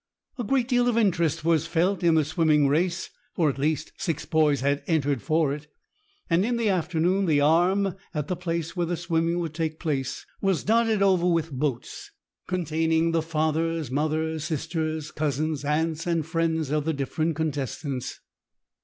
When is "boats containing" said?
11.51-13.11